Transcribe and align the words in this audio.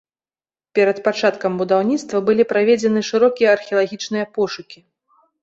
Перад 0.77 1.01
пачаткам 1.07 1.59
будаўніцтва 1.61 2.17
былі 2.31 2.47
праведзены 2.55 3.05
шырокія 3.11 3.53
археалагічныя 3.59 4.25
пошукі. 4.41 4.79